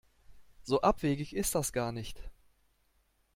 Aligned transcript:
So 0.63 0.79
abwegig 0.81 1.33
ist 1.35 1.53
das 1.53 1.73
gar 1.73 1.91
nicht. 1.91 2.19